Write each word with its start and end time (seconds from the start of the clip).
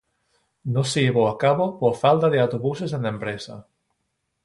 No 0.77 0.83
se 0.83 1.01
llevó 1.03 1.29
a 1.29 1.37
cabo 1.37 1.77
por 1.77 1.95
falta 1.95 2.27
de 2.27 2.39
autobuses 2.39 2.91
en 2.93 3.03
la 3.03 3.09
empresa. 3.09 3.67